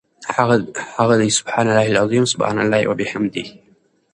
[0.99, 3.45] هغه دي سُبْحَانَ اللَّهِ العَظِيمِ، سُبْحَانَ اللَّهِ وَبِحَمْدِهِ.